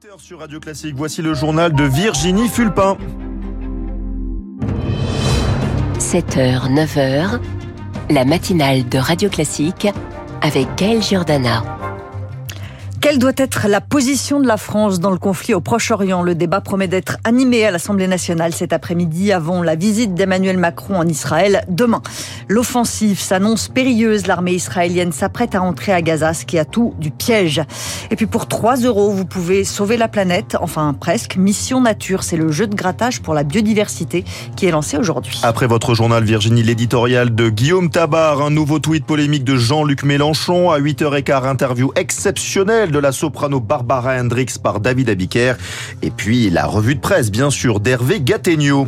[0.00, 2.96] 8h sur Radio Classique, voici le journal de Virginie Fulpin.
[5.98, 7.38] 7h, 9h,
[8.08, 9.88] la matinale de Radio Classique
[10.40, 11.79] avec Gaël Giordana.
[13.00, 16.22] Quelle doit être la position de la France dans le conflit au Proche-Orient?
[16.22, 20.98] Le débat promet d'être animé à l'Assemblée nationale cet après-midi avant la visite d'Emmanuel Macron
[20.98, 22.02] en Israël demain.
[22.48, 24.26] L'offensive s'annonce périlleuse.
[24.26, 27.62] L'armée israélienne s'apprête à entrer à Gaza, ce qui a tout du piège.
[28.10, 31.36] Et puis pour 3 euros, vous pouvez sauver la planète, enfin presque.
[31.36, 34.26] Mission Nature, c'est le jeu de grattage pour la biodiversité
[34.56, 35.40] qui est lancé aujourd'hui.
[35.42, 40.70] Après votre journal Virginie, l'éditorial de Guillaume Tabar, un nouveau tweet polémique de Jean-Luc Mélenchon
[40.70, 45.54] à 8h15, interview exceptionnelle de la soprano Barbara Hendricks par David Abiker.
[46.02, 48.86] Et puis la revue de presse, bien sûr, d'Hervé Gattegno.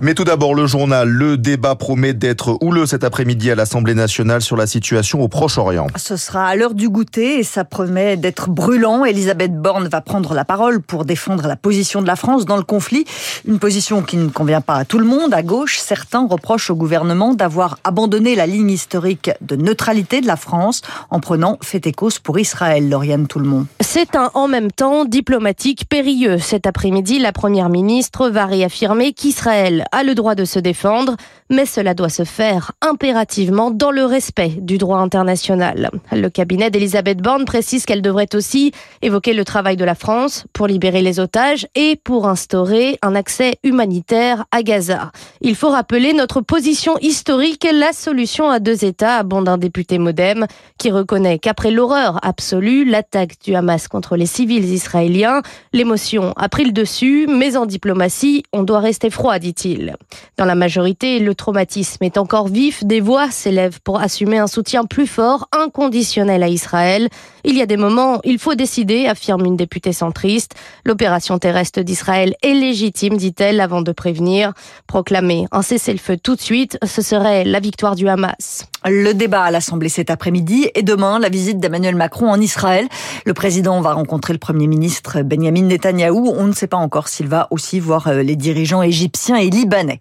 [0.00, 1.08] Mais tout d'abord, le journal.
[1.08, 5.86] Le débat promet d'être houleux cet après-midi à l'Assemblée nationale sur la situation au Proche-Orient.
[5.96, 9.04] Ce sera à l'heure du goûter et ça promet d'être brûlant.
[9.04, 12.62] Elisabeth Borne va prendre la parole pour défendre la position de la France dans le
[12.62, 13.04] conflit.
[13.46, 15.32] Une position qui ne convient pas à tout le monde.
[15.32, 20.36] À gauche, certains reprochent au gouvernement d'avoir abandonné la ligne historique de neutralité de la
[20.36, 22.88] France en prenant fait et cause pour Israël.
[22.88, 23.66] Lauriane Tout le monde.
[23.80, 26.38] C'est un en même temps diplomatique périlleux.
[26.38, 31.16] Cet après-midi, la première ministre va réaffirmer qu'Israël a le droit de se défendre,
[31.50, 35.90] mais cela doit se faire impérativement dans le respect du droit international.
[36.12, 40.66] Le cabinet d'Elisabeth Borne précise qu'elle devrait aussi évoquer le travail de la France pour
[40.66, 45.12] libérer les otages et pour instaurer un accès humanitaire à Gaza.
[45.40, 50.46] Il faut rappeler notre position historique, la solution à deux États, abonde un député modem
[50.78, 56.64] qui reconnaît qu'après l'horreur absolue, l'attaque du Hamas contre les civils israéliens, l'émotion a pris
[56.64, 59.96] le dessus, mais en diplomatie, on doit rester froid, dit-il.
[60.36, 62.84] Dans la majorité, le traumatisme est encore vif.
[62.84, 67.08] Des voix s'élèvent pour assumer un soutien plus fort, inconditionnel à Israël.
[67.44, 70.54] Il y a des moments, il faut décider, affirme une députée centriste.
[70.84, 74.52] L'opération terrestre d'Israël est légitime, dit-elle, avant de prévenir.
[74.86, 78.66] Proclamer un cessez-le-feu tout de suite, ce serait la victoire du Hamas.
[78.86, 82.86] Le débat à l'Assemblée cet après-midi et demain, la visite d'Emmanuel Macron en Israël.
[83.24, 86.34] Le président va rencontrer le Premier ministre Benjamin Netanyahou.
[86.36, 90.00] On ne sait pas encore s'il va aussi voir euh, les dirigeants égyptiens et libanais.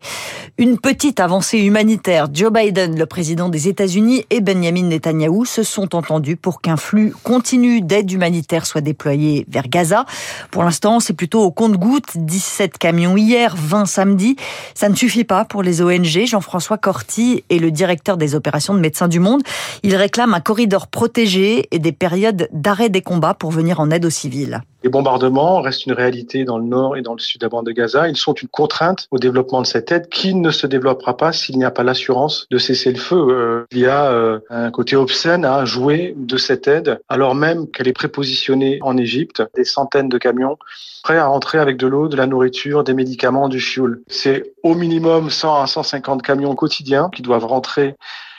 [0.58, 2.28] Une petite avancée humanitaire.
[2.34, 7.14] Joe Biden, le président des États-Unis, et Benjamin Netanyahou se sont entendus pour qu'un flux
[7.24, 10.06] continu d'aide humanitaire soit déployé vers Gaza.
[10.52, 12.18] Pour l'instant, c'est plutôt au compte-gouttes.
[12.18, 14.36] 17 camions hier, 20 samedi.
[14.76, 16.26] Ça ne suffit pas pour les ONG.
[16.26, 19.42] Jean-François Corti est le directeur des opérations de Médecins du Monde.
[19.84, 24.06] Il réclame un corridor protégé et des périodes d'arrêt des combats pour venir en aide
[24.06, 24.62] aux civils.
[24.84, 27.66] Les bombardements restent une réalité dans le nord et dans le sud de la bande
[27.66, 28.10] de Gaza.
[28.10, 31.58] Ils sont une contrainte au développement de cette aide qui ne se développera pas s'il
[31.58, 33.16] n'y a pas l'assurance de cesser le feu.
[33.30, 37.68] Euh, il y a euh, un côté obscène à jouer de cette aide alors même
[37.68, 39.42] qu'elle est prépositionnée en Égypte.
[39.56, 40.58] Des centaines de camions
[41.04, 44.02] prêts à rentrer avec de l'eau, de la nourriture, des médicaments, du fioul.
[44.08, 47.96] C'est au minimum 100 à 150 camions quotidiens qui doivent rentrer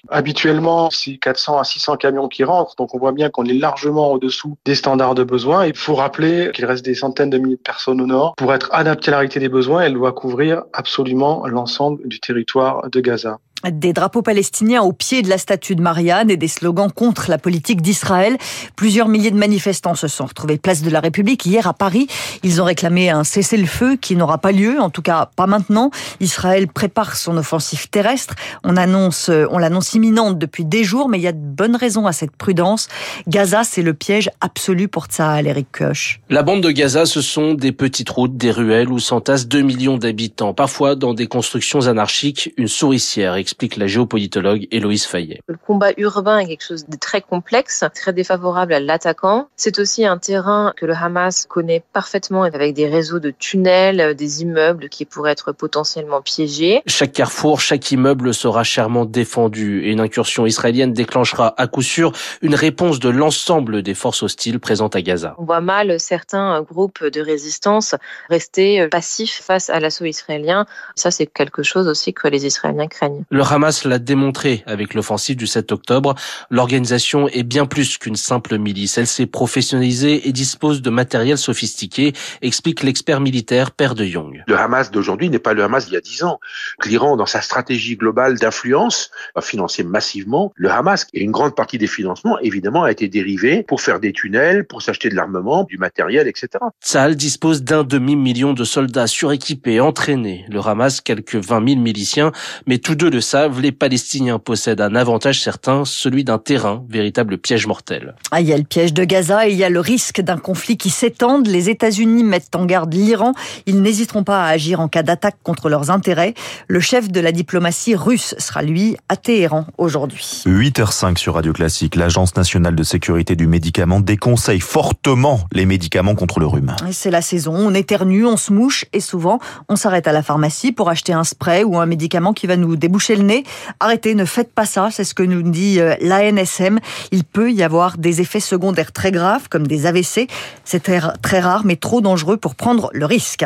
[0.08, 4.12] Habituellement, c'est 400 à 600 camions qui rentrent, donc on voit bien qu'on est largement
[4.12, 5.66] au-dessous des standards de besoins.
[5.66, 8.34] Il faut rappeler qu'il reste des centaines de milliers de personnes au nord.
[8.36, 12.88] Pour être adaptée à la réalité des besoins, elle doit couvrir absolument l'ensemble du territoire
[12.90, 13.38] de Gaza.
[13.72, 17.38] Des drapeaux palestiniens au pied de la statue de Marianne et des slogans contre la
[17.38, 18.36] politique d'Israël.
[18.76, 22.06] Plusieurs milliers de manifestants se sont retrouvés place de la République hier à Paris.
[22.42, 25.90] Ils ont réclamé un cessez-le-feu qui n'aura pas lieu, en tout cas pas maintenant.
[26.20, 28.34] Israël prépare son offensive terrestre.
[28.64, 32.06] On annonce, on l'annonce imminente depuis des jours, mais il y a de bonnes raisons
[32.06, 32.88] à cette prudence.
[33.28, 36.20] Gaza, c'est le piège absolu pour Tsahal, Eric Koch.
[36.28, 39.96] La bande de Gaza, ce sont des petites routes, des ruelles où s'entassent 2 millions
[39.96, 45.40] d'habitants, parfois dans des constructions anarchiques, une souricière explique la géopolitologue Héloïse Fayet.
[45.46, 49.46] Le combat urbain est quelque chose de très complexe, très défavorable à l'attaquant.
[49.54, 54.42] C'est aussi un terrain que le Hamas connaît parfaitement avec des réseaux de tunnels, des
[54.42, 56.82] immeubles qui pourraient être potentiellement piégés.
[56.88, 62.10] Chaque carrefour, chaque immeuble sera chèrement défendu et une incursion israélienne déclenchera à coup sûr
[62.42, 65.36] une réponse de l'ensemble des forces hostiles présentes à Gaza.
[65.38, 67.94] On voit mal certains groupes de résistance
[68.28, 70.66] rester passifs face à l'assaut israélien.
[70.96, 73.22] Ça, c'est quelque chose aussi que les Israéliens craignent.
[73.30, 76.14] Le Hamas l'a démontré avec l'offensive du 7 octobre.
[76.50, 78.98] L'organisation est bien plus qu'une simple milice.
[78.98, 82.12] Elle s'est professionnalisée et dispose de matériel sophistiqué,
[82.42, 84.42] explique l'expert militaire Père de Young.
[84.46, 86.40] Le Hamas d'aujourd'hui n'est pas le Hamas d'il y a dix ans.
[86.84, 91.06] L'Iran, dans sa stratégie globale d'influence, a financé massivement le Hamas.
[91.12, 94.82] Et une grande partie des financements, évidemment, a été dérivée pour faire des tunnels, pour
[94.82, 96.48] s'acheter de l'armement, du matériel, etc.
[96.82, 100.44] Tsahal dispose d'un demi-million de soldats suréquipés, entraînés.
[100.48, 102.32] Le Hamas, quelques 20 000 miliciens,
[102.66, 106.84] mais tous deux le savent savent, les Palestiniens possèdent un avantage certain, celui d'un terrain,
[106.88, 108.14] véritable piège mortel.
[108.30, 110.36] Ah, il y a le piège de Gaza et il y a le risque d'un
[110.36, 111.48] conflit qui s'étende.
[111.48, 113.32] Les États-Unis mettent en garde l'Iran.
[113.66, 116.34] Ils n'hésiteront pas à agir en cas d'attaque contre leurs intérêts.
[116.68, 120.44] Le chef de la diplomatie russe sera, lui, à Téhéran aujourd'hui.
[120.46, 121.96] 8h05 sur Radio Classique.
[121.96, 126.76] L'Agence nationale de sécurité du médicament déconseille fortement les médicaments contre le rhume.
[126.92, 127.56] C'est la saison.
[127.56, 131.24] On éternue, on se mouche et souvent, on s'arrête à la pharmacie pour acheter un
[131.24, 133.44] spray ou un médicament qui va nous déboucher le nez.
[133.80, 134.88] Arrêtez, ne faites pas ça.
[134.90, 136.78] C'est ce que nous dit euh, l'ANSM.
[137.10, 140.28] Il peut y avoir des effets secondaires très graves comme des AVC.
[140.64, 143.44] C'est très rare mais trop dangereux pour prendre le risque.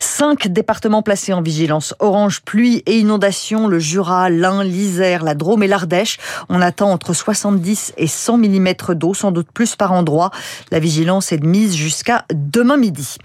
[0.00, 5.62] Cinq départements placés en vigilance orange, pluie et inondation, le Jura, l'Ain, l'Isère, la Drôme
[5.62, 6.18] et l'Ardèche.
[6.48, 10.30] On attend entre 70 et 100 mm d'eau, sans doute plus par endroit.
[10.70, 13.16] La vigilance est mise jusqu'à demain midi.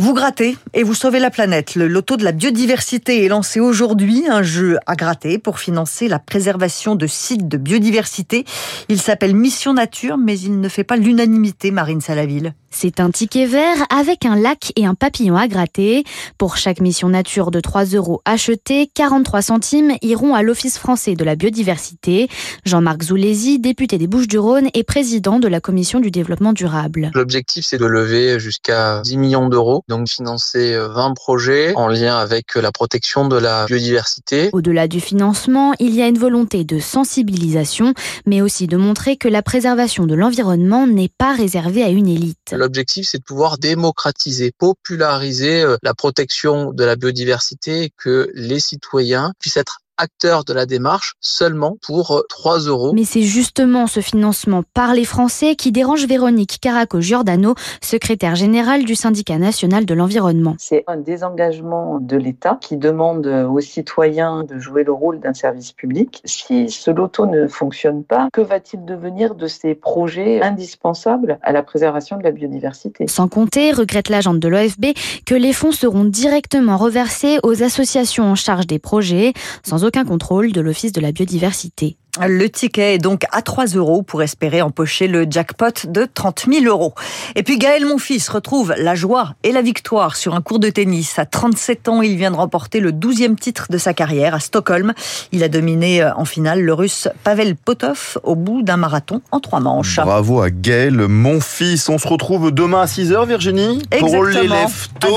[0.00, 1.74] Vous grattez et vous sauvez la planète.
[1.74, 6.18] Le loto de la biodiversité est lancé aujourd'hui, un jeu à gratter pour financer la
[6.18, 8.46] préservation de sites de biodiversité.
[8.88, 12.54] Il s'appelle Mission Nature, mais il ne fait pas l'unanimité, Marine Salaville.
[12.70, 16.04] C'est un ticket vert avec un lac et un papillon à gratter.
[16.38, 21.24] Pour chaque mission nature de 3 euros achetés, 43 centimes iront à l'Office français de
[21.24, 22.28] la biodiversité.
[22.64, 27.10] Jean-Marc Zoulesi, député des Bouches-du-Rhône et président de la commission du développement durable.
[27.14, 32.54] L'objectif, c'est de lever jusqu'à 10 millions d'euros, donc financer 20 projets en lien avec
[32.54, 34.48] la protection de la biodiversité.
[34.52, 37.92] Au-delà du financement, il y a une volonté de sensibilisation,
[38.24, 42.52] mais aussi de montrer que la préservation de l'environnement n'est pas réservée à une élite.
[42.52, 49.32] L'objectif, c'est de pouvoir démocratiser, populariser euh, la protection de la biodiversité, que les citoyens
[49.40, 52.92] puissent être acteurs de la démarche seulement pour 3 euh, euros.
[52.94, 58.94] Mais c'est justement ce financement par les Français qui dérange Véronique Caraco-Giordano, secrétaire générale du
[58.94, 60.56] syndicat national de l'environnement.
[60.58, 65.72] C'est un désengagement de l'État qui demande aux citoyens de jouer le rôle d'un service
[65.72, 66.22] public.
[66.24, 71.62] Si ce loto ne fonctionne pas, que va-t-il devenir de ces projets indispensables à la
[71.62, 73.06] préservation de la biodiversité?
[73.08, 74.86] Sans compter, regrette l'agente de l'OFB,
[75.26, 79.32] que les fonds seront directement reversés aux associations en charge des projets,
[79.66, 81.96] sans aucun contrôle de l'Office de la biodiversité.
[82.18, 86.64] Le ticket est donc à 3 euros pour espérer empocher le jackpot de 30 000
[86.66, 86.94] euros.
[87.36, 91.18] Et puis Gaël Monfils retrouve la joie et la victoire sur un cours de tennis.
[91.18, 94.92] À 37 ans, il vient de remporter le 12e titre de sa carrière à Stockholm.
[95.32, 99.40] Il a dominé euh, en finale le russe Pavel Potov au bout d'un marathon en
[99.40, 99.96] trois manches.
[99.96, 101.88] Bravo à Gaël Monfils.
[101.88, 105.08] On se retrouve demain à 6h, Virginie Pour les leftos.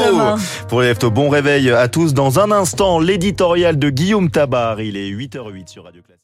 [0.68, 2.14] Pour les leftos, bon réveil à tous.
[2.14, 4.80] Dans un instant, l'éditorial de Guillaume Tabar.
[4.82, 6.23] Il est 8h08 sur Radio Classique.